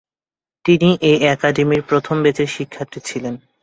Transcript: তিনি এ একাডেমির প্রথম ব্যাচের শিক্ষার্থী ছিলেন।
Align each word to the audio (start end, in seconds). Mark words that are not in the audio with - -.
তিনি 0.65 0.89
এ 1.03 1.13
একাডেমির 1.31 1.81
প্রথম 1.81 2.15
ব্যাচের 2.23 2.49
শিক্ষার্থী 2.55 2.99
ছিলেন। 3.05 3.33